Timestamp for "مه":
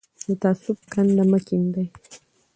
1.31-1.39